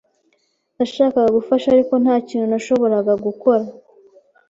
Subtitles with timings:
[0.75, 3.63] Nashakaga gufasha, ariko nta kintu nashoboraga gukora.